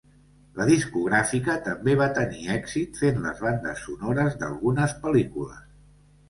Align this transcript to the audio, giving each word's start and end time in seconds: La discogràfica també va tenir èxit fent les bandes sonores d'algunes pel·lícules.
La 0.59 0.65
discogràfica 0.67 1.57
també 1.67 1.93
va 1.99 2.07
tenir 2.15 2.47
èxit 2.53 2.97
fent 3.03 3.21
les 3.27 3.43
bandes 3.45 3.85
sonores 3.89 4.41
d'algunes 4.41 4.97
pel·lícules. 5.07 5.63